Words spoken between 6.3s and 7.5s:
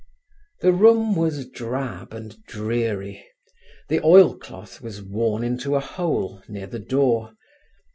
near the door.